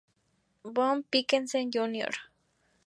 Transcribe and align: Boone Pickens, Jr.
Boone 0.63 1.03
Pickens, 1.03 1.51
Jr. 1.53 2.09